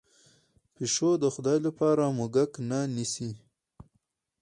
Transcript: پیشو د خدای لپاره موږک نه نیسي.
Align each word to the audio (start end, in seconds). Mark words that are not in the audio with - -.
پیشو 0.75 1.09
د 1.23 1.25
خدای 1.35 1.59
لپاره 1.67 2.03
موږک 2.17 2.51
نه 2.69 2.79
نیسي. 2.95 3.29